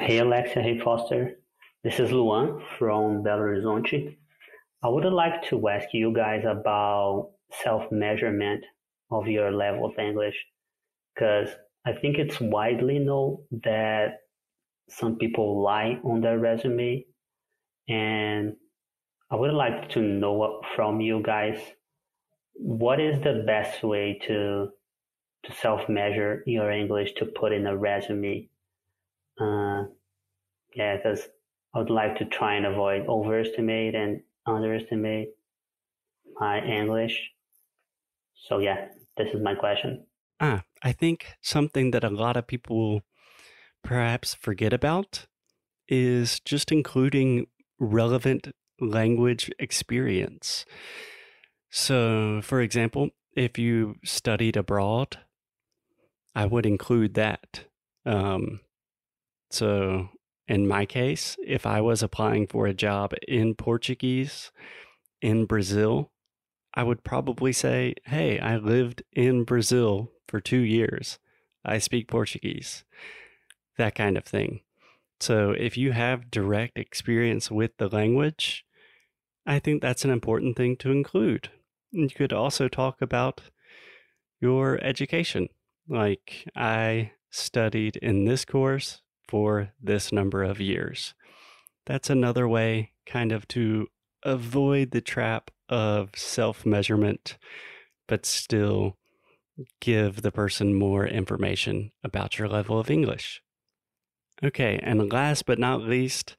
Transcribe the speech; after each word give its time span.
Hey 0.00 0.18
Alexia, 0.18 0.62
hey 0.62 0.78
Foster. 0.78 1.32
This 1.82 1.98
is 1.98 2.12
Luan 2.12 2.62
from 2.78 3.24
Belo 3.24 3.40
Horizonte. 3.40 4.16
I 4.82 4.88
would 4.88 5.04
like 5.04 5.42
to 5.48 5.68
ask 5.68 5.88
you 5.92 6.14
guys 6.14 6.44
about 6.44 7.32
self-measurement 7.64 8.64
of 9.10 9.26
your 9.26 9.50
level 9.50 9.86
of 9.86 9.98
English 9.98 10.36
because 11.12 11.48
I 11.84 11.94
think 11.94 12.16
it's 12.16 12.40
widely 12.40 13.00
known 13.00 13.38
that 13.64 14.20
some 14.88 15.16
people 15.16 15.60
lie 15.62 15.98
on 16.04 16.20
their 16.20 16.38
resume 16.38 17.04
and 17.88 18.54
I 19.32 19.34
would 19.34 19.52
like 19.52 19.90
to 19.90 20.00
know 20.00 20.62
from 20.76 21.00
you 21.00 21.20
guys 21.24 21.58
what 22.54 23.00
is 23.00 23.20
the 23.24 23.42
best 23.44 23.82
way 23.82 24.16
to 24.28 24.68
to 25.44 25.52
self-measure 25.52 26.44
your 26.46 26.70
English 26.70 27.14
to 27.14 27.26
put 27.26 27.52
in 27.52 27.66
a 27.66 27.76
resume. 27.76 28.48
Uh, 29.40 29.84
yeah, 30.74 30.96
because 30.96 31.28
I 31.74 31.78
would 31.78 31.90
like 31.90 32.16
to 32.18 32.24
try 32.24 32.54
and 32.54 32.66
avoid 32.66 33.06
overestimate 33.06 33.94
and 33.94 34.22
underestimate 34.46 35.30
my 36.40 36.60
English. 36.64 37.30
So 38.34 38.58
yeah, 38.58 38.88
this 39.16 39.34
is 39.34 39.42
my 39.42 39.54
question. 39.54 40.06
Ah, 40.40 40.62
I 40.82 40.92
think 40.92 41.34
something 41.42 41.90
that 41.90 42.04
a 42.04 42.10
lot 42.10 42.36
of 42.36 42.46
people 42.46 43.02
perhaps 43.82 44.34
forget 44.34 44.72
about 44.72 45.26
is 45.88 46.40
just 46.40 46.70
including 46.70 47.46
relevant 47.78 48.48
language 48.80 49.50
experience. 49.58 50.64
So, 51.70 52.40
for 52.42 52.60
example, 52.60 53.10
if 53.36 53.58
you 53.58 53.96
studied 54.04 54.56
abroad, 54.56 55.18
I 56.34 56.46
would 56.46 56.66
include 56.66 57.14
that. 57.14 57.64
Um, 58.06 58.60
so, 59.50 60.10
in 60.46 60.66
my 60.66 60.86
case, 60.86 61.36
if 61.44 61.66
I 61.66 61.80
was 61.80 62.02
applying 62.02 62.46
for 62.46 62.66
a 62.66 62.74
job 62.74 63.12
in 63.26 63.54
Portuguese 63.54 64.50
in 65.20 65.46
Brazil, 65.46 66.10
I 66.74 66.82
would 66.82 67.04
probably 67.04 67.52
say, 67.52 67.94
Hey, 68.04 68.38
I 68.38 68.56
lived 68.56 69.02
in 69.12 69.44
Brazil 69.44 70.10
for 70.26 70.40
two 70.40 70.60
years. 70.60 71.18
I 71.64 71.78
speak 71.78 72.08
Portuguese. 72.08 72.84
That 73.76 73.94
kind 73.94 74.16
of 74.16 74.24
thing. 74.24 74.60
So, 75.20 75.50
if 75.50 75.76
you 75.76 75.92
have 75.92 76.30
direct 76.30 76.78
experience 76.78 77.50
with 77.50 77.76
the 77.78 77.88
language, 77.88 78.64
I 79.46 79.58
think 79.58 79.82
that's 79.82 80.04
an 80.04 80.10
important 80.10 80.56
thing 80.56 80.76
to 80.76 80.92
include. 80.92 81.50
You 81.90 82.08
could 82.10 82.32
also 82.32 82.68
talk 82.68 83.00
about 83.00 83.40
your 84.40 84.78
education. 84.84 85.48
Like, 85.88 86.46
I 86.54 87.12
studied 87.30 87.96
in 87.96 88.24
this 88.24 88.44
course 88.44 89.00
for 89.28 89.72
this 89.80 90.10
number 90.10 90.42
of 90.42 90.60
years. 90.60 91.14
That's 91.86 92.10
another 92.10 92.48
way, 92.48 92.92
kind 93.06 93.32
of, 93.32 93.46
to 93.48 93.88
avoid 94.22 94.90
the 94.90 95.00
trap 95.00 95.50
of 95.68 96.10
self 96.16 96.66
measurement, 96.66 97.38
but 98.06 98.26
still 98.26 98.96
give 99.80 100.22
the 100.22 100.32
person 100.32 100.74
more 100.74 101.06
information 101.06 101.92
about 102.02 102.38
your 102.38 102.48
level 102.48 102.78
of 102.78 102.90
English. 102.90 103.42
Okay, 104.42 104.78
and 104.82 105.12
last 105.12 105.46
but 105.46 105.58
not 105.58 105.82
least, 105.82 106.36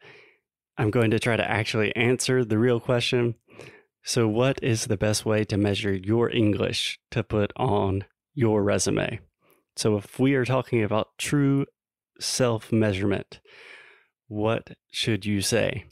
I'm 0.77 0.89
going 0.89 1.11
to 1.11 1.19
try 1.19 1.35
to 1.35 1.51
actually 1.51 1.93
answer 1.95 2.45
the 2.45 2.57
real 2.57 2.79
question. 2.79 3.35
So, 4.03 4.27
what 4.27 4.63
is 4.63 4.85
the 4.85 4.97
best 4.97 5.25
way 5.25 5.43
to 5.45 5.57
measure 5.57 5.93
your 5.93 6.29
English 6.29 6.99
to 7.11 7.23
put 7.23 7.51
on 7.57 8.05
your 8.33 8.63
resume? 8.63 9.19
So, 9.75 9.97
if 9.97 10.17
we 10.17 10.35
are 10.35 10.45
talking 10.45 10.81
about 10.81 11.17
true 11.17 11.65
self 12.19 12.71
measurement, 12.71 13.39
what 14.27 14.71
should 14.91 15.25
you 15.25 15.41
say? 15.41 15.85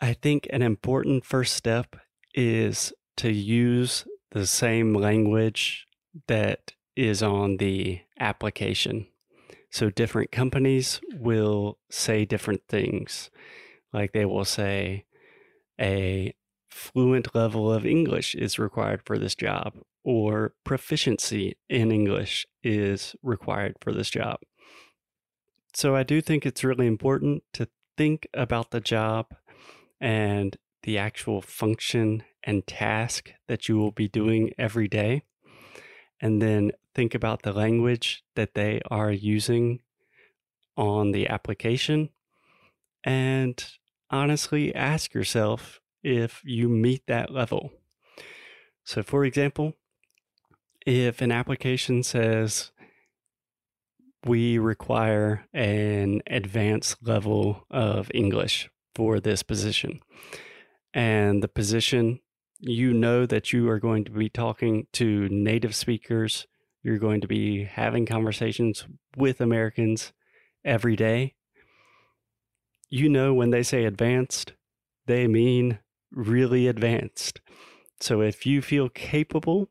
I 0.00 0.14
think 0.14 0.48
an 0.50 0.62
important 0.62 1.24
first 1.24 1.54
step 1.54 1.96
is 2.34 2.92
to 3.18 3.30
use 3.30 4.04
the 4.32 4.46
same 4.46 4.94
language 4.94 5.86
that 6.26 6.72
is 6.96 7.22
on 7.22 7.58
the 7.58 8.00
application. 8.18 9.06
So 9.70 9.90
different 9.90 10.32
companies 10.32 11.00
will 11.14 11.78
say 11.90 12.24
different 12.24 12.62
things. 12.68 13.30
Like 13.92 14.12
they 14.12 14.24
will 14.24 14.44
say 14.44 15.04
a 15.80 16.34
fluent 16.68 17.34
level 17.34 17.72
of 17.72 17.86
English 17.86 18.34
is 18.34 18.58
required 18.58 19.02
for 19.04 19.18
this 19.18 19.34
job, 19.34 19.74
or 20.04 20.54
proficiency 20.64 21.56
in 21.68 21.92
English 21.92 22.46
is 22.62 23.14
required 23.22 23.76
for 23.80 23.92
this 23.92 24.10
job. 24.10 24.40
So 25.74 25.96
I 25.96 26.02
do 26.02 26.20
think 26.20 26.44
it's 26.44 26.64
really 26.64 26.86
important 26.86 27.42
to 27.54 27.68
think 27.96 28.28
about 28.34 28.70
the 28.70 28.80
job 28.80 29.34
and 30.00 30.56
the 30.82 30.98
actual 30.98 31.40
function 31.40 32.24
and 32.42 32.66
task 32.66 33.32
that 33.46 33.68
you 33.68 33.76
will 33.76 33.92
be 33.92 34.08
doing 34.08 34.52
every 34.58 34.88
day 34.88 35.22
and 36.20 36.42
then 36.42 36.72
think 36.94 37.14
about 37.14 37.42
the 37.42 37.52
language 37.52 38.24
that 38.34 38.54
they 38.54 38.80
are 38.90 39.10
using 39.10 39.80
on 40.76 41.12
the 41.12 41.28
application 41.28 42.10
and 43.04 43.64
honestly 44.10 44.74
ask 44.74 45.14
yourself 45.14 45.80
if 46.02 46.42
you 46.44 46.68
meet 46.68 47.06
that 47.06 47.32
level. 47.32 47.72
So, 48.84 49.02
for 49.02 49.24
example, 49.24 49.74
if 50.84 51.20
an 51.20 51.32
application 51.32 52.02
says 52.02 52.72
we 54.24 54.58
require 54.58 55.46
an 55.52 56.22
advanced 56.26 56.96
level 57.02 57.66
of 57.70 58.10
English 58.14 58.68
for 58.94 59.20
this 59.20 59.42
position, 59.42 60.00
and 60.94 61.42
the 61.42 61.48
position 61.48 62.20
you 62.60 62.92
know 62.92 63.26
that 63.26 63.52
you 63.52 63.68
are 63.68 63.80
going 63.80 64.04
to 64.04 64.12
be 64.12 64.28
talking 64.28 64.86
to 64.92 65.28
native 65.28 65.74
speakers. 65.74 66.46
You're 66.82 66.98
going 66.98 67.20
to 67.20 67.28
be 67.28 67.64
having 67.64 68.06
conversations 68.06 68.86
with 69.16 69.40
Americans 69.40 70.12
every 70.64 70.94
day. 70.94 71.34
You 72.88 73.08
know, 73.08 73.34
when 73.34 73.50
they 73.50 73.62
say 73.62 73.84
advanced, 73.84 74.52
they 75.06 75.26
mean 75.26 75.80
really 76.12 76.68
advanced. 76.68 77.40
So 78.00 78.20
if 78.20 78.46
you 78.46 78.62
feel 78.62 78.88
capable 78.88 79.70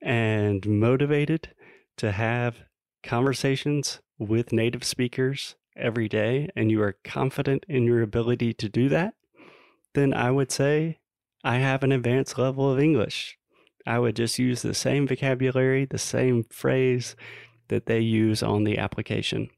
and 0.00 0.66
motivated 0.66 1.54
to 1.96 2.12
have 2.12 2.56
conversations 3.02 4.00
with 4.18 4.52
native 4.52 4.84
speakers 4.84 5.56
every 5.76 6.08
day 6.08 6.48
and 6.54 6.70
you 6.70 6.82
are 6.82 6.96
confident 7.04 7.64
in 7.68 7.84
your 7.84 8.02
ability 8.02 8.54
to 8.54 8.68
do 8.68 8.88
that, 8.88 9.14
then 9.94 10.14
I 10.14 10.30
would 10.30 10.52
say 10.52 10.98
I 11.44 11.56
have 11.58 11.82
an 11.82 11.92
advanced 11.92 12.38
level 12.38 12.70
of 12.70 12.78
English. 12.78 13.38
I 13.86 13.98
would 13.98 14.16
just 14.16 14.38
use 14.38 14.62
the 14.62 14.74
same 14.74 15.06
vocabulary, 15.06 15.84
the 15.84 15.98
same 15.98 16.44
phrase 16.44 17.16
that 17.68 17.86
they 17.86 18.00
use 18.00 18.42
on 18.42 18.64
the 18.64 18.78
application. 18.78 19.50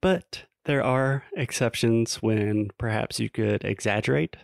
But 0.00 0.44
there 0.64 0.82
are 0.82 1.24
exceptions 1.36 2.16
when 2.16 2.70
perhaps 2.78 3.18
you 3.18 3.30
could 3.30 3.64
exaggerate 3.64 4.36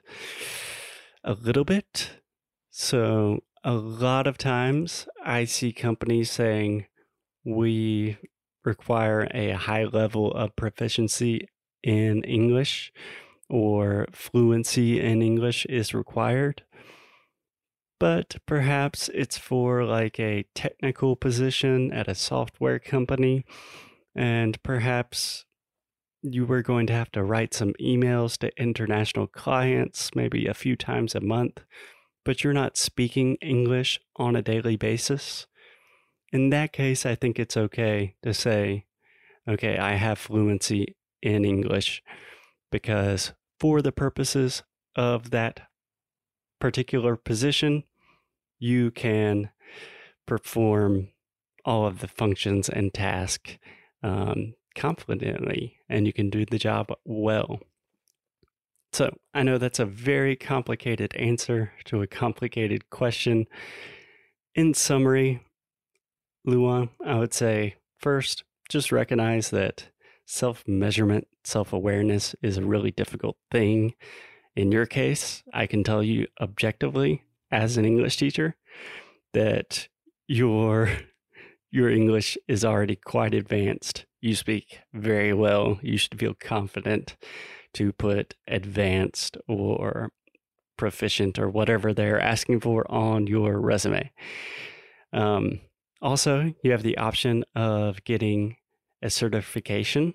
a 1.25 1.35
little 1.35 1.65
bit. 1.65 2.11
So, 2.71 3.41
a 3.65 3.75
lot 3.75 4.27
of 4.27 4.39
times 4.39 5.09
I 5.25 5.45
see 5.45 5.73
companies 5.73 6.31
saying 6.31 6.87
we 7.45 8.19
require 8.65 9.29
a 9.33 9.53
high 9.53 9.85
level 9.85 10.33
of 10.33 10.57
proficiency 10.57 11.49
in 11.83 12.23
English 12.25 12.93
or 13.49 14.07
fluency 14.13 15.01
in 15.01 15.23
English 15.23 15.65
is 15.67 15.95
required. 15.95 16.63
But 18.01 18.37
perhaps 18.47 19.11
it's 19.13 19.39
for 19.39 19.85
like 19.85 20.21
a 20.21 20.45
technical 20.55 21.17
position 21.17 21.93
at 21.93 22.09
a 22.09 22.15
software 22.15 22.79
company, 22.79 23.45
and 24.15 24.63
perhaps 24.63 25.47
you 26.23 26.47
were 26.47 26.63
going 26.63 26.87
to 26.89 26.93
have 26.93 27.11
to 27.13 27.25
write 27.25 27.55
some 27.55 27.73
emails 27.81 28.37
to 28.39 28.63
international 28.63 29.27
clients 29.27 30.15
maybe 30.15 30.47
a 30.47 30.55
few 30.55 30.77
times 30.77 31.15
a 31.15 31.21
month, 31.21 31.65
but 32.25 32.45
you're 32.45 32.53
not 32.53 32.77
speaking 32.77 33.37
English 33.41 34.01
on 34.17 34.37
a 34.37 34.43
daily 34.43 34.77
basis. 34.77 35.47
In 36.33 36.51
that 36.51 36.73
case, 36.73 37.07
I 37.07 37.15
think 37.15 37.39
it's 37.39 37.57
okay 37.57 38.15
to 38.23 38.35
say, 38.35 38.85
okay, 39.49 39.79
I 39.79 39.95
have 39.95 40.19
fluency 40.19 40.97
in 41.23 41.45
English 41.45 42.03
because 42.71 43.33
for 43.59 43.81
the 43.81 43.93
purposes 43.93 44.63
of 44.95 45.31
that 45.31 45.61
particular 46.61 47.17
position, 47.17 47.85
you 48.59 48.91
can 48.91 49.51
perform 50.27 51.09
all 51.65 51.87
of 51.87 52.01
the 52.01 52.09
functions 52.09 52.69
and 52.69 52.93
tasks 52.93 53.59
um, 54.03 54.55
confidently 54.75 55.79
and 55.89 56.07
you 56.07 56.13
can 56.13 56.31
do 56.31 56.45
the 56.45 56.59
job 56.59 56.89
well. 57.05 57.61
So, 58.93 59.15
I 59.35 59.43
know 59.43 59.59
that's 59.59 59.79
a 59.79 59.85
very 59.85 60.35
complicated 60.35 61.15
answer 61.15 61.73
to 61.85 62.01
a 62.01 62.07
complicated 62.07 62.89
question. 62.89 63.47
In 64.55 64.73
summary, 64.73 65.43
Luan, 66.49 66.89
I 67.05 67.19
would 67.19 67.35
say 67.35 67.77
first, 67.99 68.43
just 68.71 68.91
recognize 68.91 69.51
that 69.51 69.91
self 70.25 70.67
measurement, 70.67 71.29
self 71.45 71.75
awareness 71.75 72.35
is 72.43 72.57
a 72.57 72.65
really 72.65 72.91
difficult 72.91 73.37
thing. 73.51 73.95
In 74.57 74.73
your 74.73 74.87
case, 74.87 75.43
I 75.53 75.67
can 75.67 75.85
tell 75.85 76.03
you 76.03 76.27
objectively, 76.41 77.23
as 77.51 77.77
an 77.77 77.85
English 77.85 78.17
teacher, 78.17 78.57
that 79.35 79.89
your 80.27 80.91
your 81.71 81.91
English 81.91 82.39
is 82.49 82.65
already 82.65 82.97
quite 82.97 83.35
advanced. 83.35 84.07
You 84.23 84.35
speak 84.35 84.81
very 84.95 85.35
well. 85.35 85.79
You 85.83 85.99
should 85.99 86.19
feel 86.19 86.35
confident 86.35 87.17
to 87.75 87.93
put 87.93 88.35
advanced 88.49 89.37
or 89.47 90.13
proficient 90.79 91.39
or 91.39 91.51
whatever 91.51 91.93
they're 91.93 92.21
asking 92.21 92.61
for 92.61 92.91
on 92.91 93.27
your 93.27 93.61
resume. 93.61 94.11
Um, 95.13 95.61
also, 96.01 96.55
you 96.63 96.71
have 96.71 96.83
the 96.83 96.99
option 96.99 97.45
of 97.55 98.03
getting 98.05 98.57
a 99.03 99.11
certification, 99.11 100.15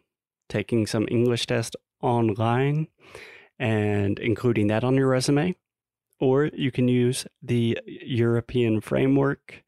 taking 0.50 0.86
some 0.86 1.08
English 1.10 1.46
test 1.46 1.76
online 2.02 2.88
and 3.60 4.20
including 4.20 4.68
that 4.68 4.84
on 4.84 4.96
your 4.96 5.08
resume. 5.08 5.56
Or 6.20 6.46
you 6.54 6.72
can 6.72 6.88
use 6.88 7.26
the 7.42 7.80
European 7.86 8.82
framework 8.82 9.64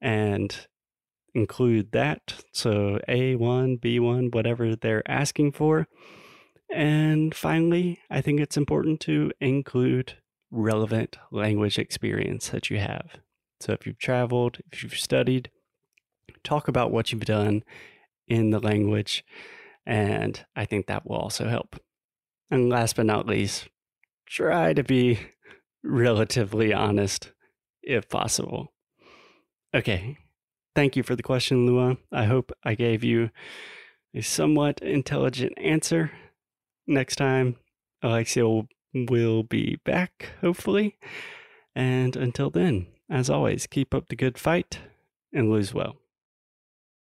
and 0.00 0.56
include 1.34 1.92
that. 1.92 2.42
So 2.52 2.98
A1, 3.08 3.80
B1, 3.80 4.34
whatever 4.34 4.74
they're 4.74 5.08
asking 5.10 5.52
for. 5.52 5.86
And 6.72 7.34
finally, 7.34 8.00
I 8.10 8.20
think 8.20 8.40
it's 8.40 8.56
important 8.56 9.00
to 9.00 9.32
include 9.40 10.14
relevant 10.50 11.18
language 11.30 11.78
experience 11.78 12.48
that 12.48 12.70
you 12.70 12.78
have. 12.78 13.18
So 13.60 13.72
if 13.72 13.86
you've 13.86 13.98
traveled, 13.98 14.58
if 14.72 14.82
you've 14.82 14.98
studied, 14.98 15.50
talk 16.44 16.68
about 16.68 16.90
what 16.90 17.12
you've 17.12 17.24
done 17.24 17.62
in 18.28 18.50
the 18.50 18.60
language. 18.60 19.24
And 19.84 20.44
I 20.54 20.64
think 20.64 20.86
that 20.86 21.06
will 21.06 21.16
also 21.16 21.48
help. 21.48 21.76
And 22.50 22.68
last 22.68 22.96
but 22.96 23.06
not 23.06 23.26
least, 23.26 23.68
try 24.26 24.72
to 24.72 24.82
be 24.82 25.20
relatively 25.82 26.72
honest 26.72 27.32
if 27.82 28.08
possible. 28.08 28.72
Okay. 29.74 30.18
Thank 30.74 30.96
you 30.96 31.02
for 31.02 31.16
the 31.16 31.22
question, 31.22 31.66
Luan. 31.66 31.96
I 32.12 32.24
hope 32.24 32.52
I 32.62 32.74
gave 32.74 33.02
you 33.02 33.30
a 34.14 34.20
somewhat 34.20 34.80
intelligent 34.80 35.54
answer. 35.56 36.10
Next 36.86 37.16
time, 37.16 37.56
Alexia 38.02 38.46
will, 38.46 38.68
will 38.94 39.42
be 39.42 39.78
back, 39.84 40.32
hopefully. 40.42 40.98
And 41.74 42.14
until 42.14 42.50
then, 42.50 42.88
as 43.08 43.30
always, 43.30 43.66
keep 43.66 43.94
up 43.94 44.08
the 44.08 44.16
good 44.16 44.38
fight 44.38 44.80
and 45.32 45.50
lose 45.50 45.72
well. 45.72 45.96